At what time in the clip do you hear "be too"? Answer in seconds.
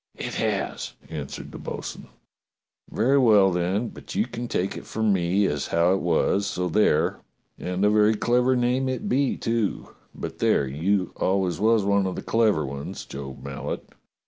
9.07-9.89